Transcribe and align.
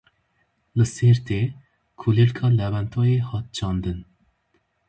Li 0.75 0.85
Sêrtê 0.95 1.41
kulîlka 1.99 2.47
lewentoyê 2.57 3.17
hat 3.29 3.47
çandin. 3.57 3.99